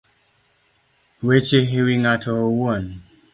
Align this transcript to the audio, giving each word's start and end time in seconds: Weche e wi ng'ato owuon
Weche 1.25 1.59
e 1.77 1.79
wi 1.85 1.95
ng'ato 2.03 2.31
owuon 2.45 2.85